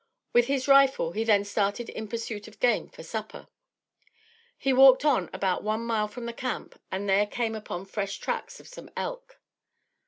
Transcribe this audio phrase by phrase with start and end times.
[0.33, 3.47] With his rifle, he then started in pursuit of game for supper.
[4.57, 8.17] He walked on about one mile from the camp and there came upon the fresh
[8.17, 9.39] tracks of some elk.